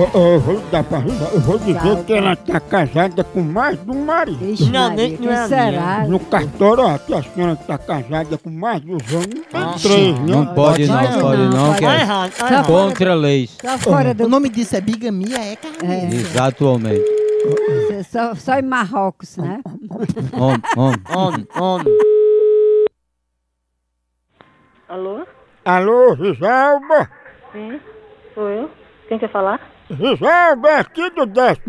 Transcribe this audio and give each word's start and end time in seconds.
Eu, 0.00 0.08
eu 0.32 0.40
vou 0.40 0.60
dar 0.70 0.82
pra 0.82 0.98
Eu 1.00 1.40
vou 1.40 1.58
dizer 1.58 2.04
que 2.06 2.12
ela 2.14 2.34
tá 2.34 2.58
casada 2.58 3.22
com 3.22 3.42
mais 3.42 3.78
de 3.84 3.90
um 3.90 4.04
marido. 4.04 4.38
Vixe, 4.38 4.70
Não, 4.70 4.88
nem- 4.94 5.16
quem 5.16 5.26
não 5.26 5.32
é 5.32 5.36
a 5.44 5.48
será? 5.48 6.04
No 6.06 6.18
cartório, 6.20 6.84
ó, 6.84 6.96
que 6.98 7.12
a 7.12 7.22
senhora 7.22 7.56
tá 7.56 7.76
casada 7.76 8.38
com 8.38 8.48
mais 8.50 8.80
de 8.80 8.90
um 8.92 8.94
anos. 8.94 9.26
Tem 9.26 9.44
Ah, 9.52 9.74
três, 9.80 10.18
né? 10.20 10.26
Não 10.26 10.46
pode 10.54 10.86
não, 10.86 10.96
Pode 10.98 11.20
pode 11.20 11.42
não, 11.54 11.74
que 11.74 11.80
Tá 11.82 11.92
é 11.96 12.00
errado, 12.00 12.32
tá 12.32 12.46
errado. 12.50 12.66
contra 12.66 13.14
leis. 13.14 13.58
Só 13.60 13.78
fora 13.78 14.10
O 14.12 14.14
do... 14.14 14.28
nome 14.28 14.48
disso 14.48 14.74
é 14.76 14.80
bigamia, 14.80 15.38
é 15.38 15.56
carne. 15.56 15.94
É, 15.94 16.06
Exatamente. 16.14 17.04
só, 18.10 18.34
só 18.34 18.54
em 18.58 18.62
Marrocos, 18.62 19.36
né? 19.36 19.60
Homem, 20.32 20.62
homem. 20.76 21.00
Homem, 21.14 21.46
homem. 21.60 21.98
Alô? 24.88 25.26
Alô, 25.64 26.14
Risalba? 26.14 27.10
Sim, 27.52 27.78
sou 28.34 28.48
eu. 28.48 28.70
Quem 29.10 29.18
quer 29.18 29.28
falar? 29.28 29.58
Risalba, 29.90 30.68
é 30.68 30.76
aqui 30.76 31.10
do 31.10 31.26
14 31.26 31.62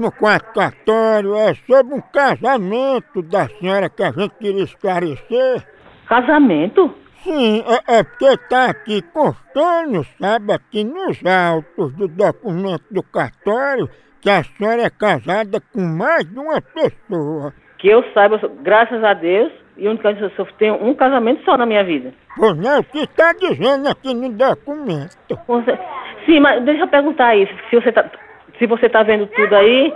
cartório 0.54 1.36
é 1.36 1.56
sobre 1.56 1.96
um 1.96 2.02
casamento 2.14 3.24
da 3.24 3.48
senhora 3.48 3.90
que 3.90 4.04
a 4.04 4.12
gente 4.12 4.36
queria 4.36 4.64
esclarecer. 4.64 5.68
Casamento? 6.08 6.94
Sim, 7.24 7.64
é, 7.66 7.98
é 7.98 8.04
porque 8.04 8.38
tá 8.48 8.66
aqui 8.66 9.02
constando, 9.12 10.06
sabe, 10.20 10.54
aqui 10.54 10.84
nos 10.84 11.20
autos 11.26 11.92
do 11.96 12.08
documento 12.08 12.84
do 12.92 13.02
cartório, 13.02 13.90
que 14.22 14.30
a 14.30 14.44
senhora 14.44 14.84
é 14.84 14.90
casada 14.92 15.60
com 15.74 15.82
mais 15.82 16.24
de 16.32 16.38
uma 16.38 16.62
pessoa. 16.62 17.56
Que 17.80 17.88
eu 17.88 18.04
saiba, 18.14 18.40
graças 18.62 19.04
a 19.04 19.16
Deus, 19.16 19.52
e 19.78 19.88
única 19.88 20.12
eu 20.12 20.48
tenho 20.60 20.76
um 20.76 20.94
casamento 20.94 21.44
só 21.44 21.58
na 21.58 21.66
minha 21.66 21.84
vida. 21.84 22.14
Pois 22.38 22.56
não, 22.56 22.82
o 22.82 22.84
que 22.84 23.08
tá 23.08 23.34
dizendo 23.34 23.90
aqui 23.90 24.14
no 24.14 24.30
documento. 24.30 25.18
Sim, 26.32 26.40
mas 26.40 26.64
deixa 26.64 26.84
eu 26.84 26.88
perguntar 26.88 27.28
aí, 27.28 27.46
se 27.70 27.76
você 27.76 27.92
tá, 27.92 28.10
se 28.58 28.66
você 28.66 28.88
tá 28.88 29.04
vendo 29.04 29.28
tudo 29.28 29.54
aí, 29.54 29.94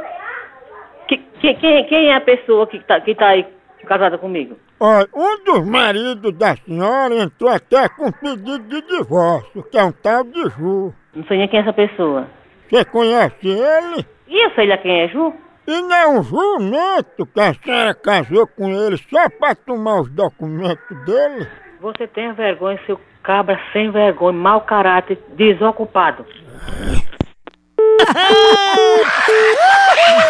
que, 1.08 1.18
que- 1.18 1.54
quem, 1.56 1.86
quem 1.86 2.08
é 2.10 2.16
a 2.16 2.20
pessoa 2.22 2.68
que 2.68 2.78
tá, 2.84 3.00
que 3.00 3.16
tá 3.16 3.28
aí 3.30 3.46
casada 3.88 4.18
comigo? 4.18 4.58
Olha, 4.80 5.08
um 5.14 5.44
dos 5.46 5.66
maridos 5.66 6.34
da 6.38 6.58
senhora 6.58 7.16
entrou 7.16 7.50
até 7.50 7.88
com 7.88 8.12
pedido 8.12 8.60
de 8.60 8.82
divórcio, 8.82 9.64
que 9.72 9.78
é 9.78 9.84
um 9.86 9.94
tal 9.94 10.26
de 10.26 10.42
Ju. 10.50 10.94
Não 11.16 11.24
sei 11.26 11.38
nem 11.38 11.48
quem 11.48 11.60
é 11.60 11.62
essa 11.62 11.72
pessoa. 11.72 12.28
Você 12.70 12.84
conhece 12.84 13.48
ele? 13.48 14.06
E 14.28 14.46
eu 14.46 14.52
sei 14.56 14.68
lá 14.68 14.78
quem 14.78 15.04
é, 15.04 15.08
Ju? 15.08 15.34
E 15.68 15.82
não 15.84 15.96
é 15.96 16.08
um 16.10 16.22
jumento 16.24 17.26
que 17.34 17.40
a 17.40 17.54
senhora 17.54 17.94
casou 17.96 18.46
com 18.48 18.68
ele 18.70 18.98
só 19.10 19.30
pra 19.40 19.56
tomar 19.56 20.02
os 20.02 20.12
documentos 20.12 21.06
dele? 21.06 21.48
Você 21.86 22.08
tem 22.08 22.34
vergonha, 22.34 22.80
seu 22.88 23.00
cabra 23.22 23.62
sem 23.72 23.92
vergonha, 23.92 24.34
mau 24.36 24.62
caráter, 24.62 25.20
desocupado. 25.36 26.26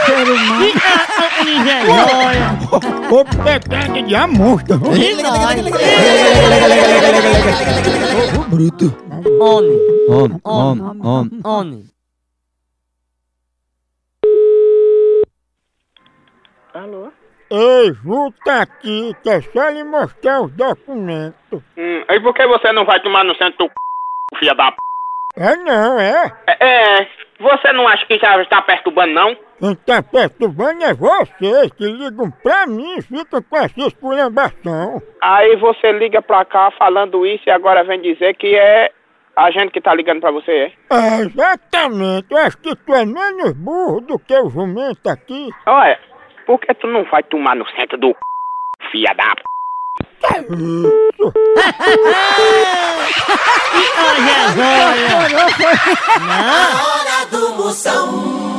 Ser 0.05 0.27
humano. 0.33 0.73
Ô 3.09 3.23
pecado 3.41 4.03
de 4.03 4.15
amostra! 4.15 4.75
Ô, 8.37 8.43
bruto. 8.49 8.93
Homem, 9.39 9.79
Homem, 10.09 10.41
homem, 10.43 11.01
homem. 11.01 11.41
homem. 11.45 11.85
Alô? 16.73 17.13
Ei, 17.49 17.93
Ju 18.03 18.33
tá 18.43 18.63
aqui, 18.63 19.15
quer 19.23 19.43
só 19.43 19.69
lhe 19.69 19.83
mostrar 19.83 20.41
os 20.41 20.51
documentos. 20.53 21.61
Hum, 21.77 22.03
aí 22.07 22.19
por 22.19 22.33
que 22.33 22.45
você 22.47 22.71
não 22.71 22.85
vai 22.85 22.99
tomar 23.01 23.23
no 23.23 23.35
centro 23.35 23.67
do 23.67 23.67
c... 23.67 24.39
filha 24.39 24.55
da 24.55 24.71
p... 24.71 24.77
É 25.37 25.55
não, 25.57 25.99
é? 25.99 26.31
É, 26.47 26.65
é, 26.65 27.07
você 27.39 27.71
não 27.73 27.87
acha 27.87 28.05
que 28.05 28.17
já 28.17 28.41
está 28.41 28.61
perturbando, 28.61 29.13
não? 29.13 29.35
Quem 29.59 29.75
tá 29.75 30.01
perturbando 30.01 30.83
é 30.83 30.93
vocês 30.93 31.71
que 31.73 31.85
ligam 31.85 32.31
pra 32.31 32.65
mim 32.65 32.97
e 32.97 33.01
ficam 33.01 33.41
com 33.41 33.57
essa 33.57 33.79
esculhambação. 33.79 35.01
Aí 35.21 35.55
você 35.57 35.91
liga 35.91 36.21
pra 36.21 36.45
cá 36.45 36.71
falando 36.79 37.25
isso 37.25 37.43
e 37.47 37.51
agora 37.51 37.83
vem 37.83 38.01
dizer 38.01 38.35
que 38.35 38.55
é 38.55 38.91
a 39.35 39.51
gente 39.51 39.71
que 39.71 39.81
tá 39.81 39.93
ligando 39.93 40.21
pra 40.21 40.31
você, 40.31 40.51
é? 40.51 40.71
É, 40.89 41.21
exatamente, 41.21 42.27
eu 42.31 42.37
acho 42.37 42.57
que 42.57 42.75
tu 42.75 42.93
é 42.93 43.05
menos 43.05 43.51
burro 43.53 44.01
do 44.01 44.17
que 44.17 44.33
o 44.33 44.49
jumento 44.49 45.09
aqui. 45.09 45.49
Olha, 45.65 45.99
por 46.45 46.59
que 46.59 46.73
tu 46.75 46.87
não 46.87 47.03
vai 47.05 47.23
tomar 47.23 47.55
no 47.55 47.65
centro 47.71 47.97
do 47.97 48.09
c... 48.09 48.15
filha 48.91 49.13
da 49.15 49.35
p... 49.35 49.43
Isso. 50.49 51.33
Olha, 53.97 54.37
olha. 54.57 55.45
A 56.19 56.29
hora 56.83 57.25
do 57.31 57.55
Moção. 57.55 58.54